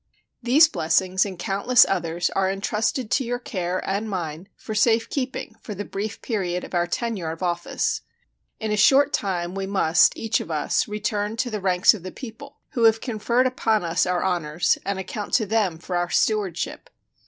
These 0.41 0.67
blessings 0.67 1.27
and 1.27 1.37
countless 1.37 1.85
others 1.87 2.31
are 2.31 2.49
intrusted 2.49 3.11
to 3.11 3.23
your 3.23 3.37
care 3.37 3.87
and 3.87 4.09
mine 4.09 4.49
for 4.57 4.73
safe 4.73 5.07
keeping 5.07 5.53
for 5.61 5.75
the 5.75 5.85
brief 5.85 6.23
period 6.23 6.63
of 6.63 6.73
our 6.73 6.87
tenure 6.87 7.29
of 7.29 7.43
office. 7.43 8.01
In 8.59 8.71
a 8.71 8.75
short 8.77 9.13
time 9.13 9.53
we 9.53 9.67
must, 9.67 10.17
each 10.17 10.39
of 10.39 10.49
us, 10.49 10.87
return 10.87 11.37
to 11.37 11.51
the 11.51 11.61
ranks 11.61 11.93
of 11.93 12.01
the 12.01 12.11
people, 12.11 12.61
who 12.69 12.85
have 12.85 12.99
conferred 12.99 13.45
upon 13.45 13.83
us 13.83 14.07
our 14.07 14.23
honors, 14.23 14.75
and 14.87 14.97
account 14.97 15.35
to 15.35 15.45
them 15.45 15.77
for 15.77 15.95
our 15.95 16.09
stewardship. 16.09 16.89